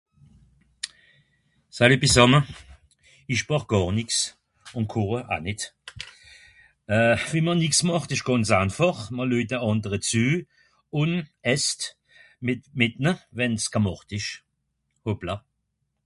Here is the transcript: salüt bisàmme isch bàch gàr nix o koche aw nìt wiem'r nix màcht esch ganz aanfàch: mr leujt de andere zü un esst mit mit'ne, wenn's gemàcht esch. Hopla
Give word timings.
salüt 1.77 2.01
bisàmme 2.05 2.39
isch 3.33 3.45
bàch 3.49 3.67
gàr 3.71 3.89
nix 3.97 4.09
o 4.77 4.79
koche 4.93 5.19
aw 5.33 5.41
nìt 5.45 5.61
wiem'r 7.31 7.59
nix 7.63 7.75
màcht 7.89 8.09
esch 8.13 8.25
ganz 8.29 8.47
aanfàch: 8.59 8.99
mr 9.15 9.25
leujt 9.31 9.51
de 9.51 9.57
andere 9.71 9.97
zü 10.09 10.25
un 11.01 11.11
esst 11.53 11.81
mit 12.45 12.61
mit'ne, 12.79 13.11
wenn's 13.37 13.65
gemàcht 13.75 14.09
esch. 14.17 14.31
Hopla 15.05 15.35